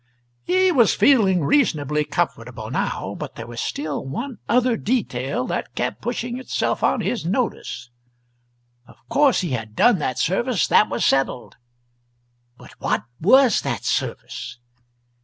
[0.41, 6.01] He was feeling reasonably comfortable now, but there was still one other detail that kept
[6.01, 7.91] pushing itself on his notice:
[8.87, 11.57] of course he had done that service that was settled;
[12.57, 14.57] but what was that service?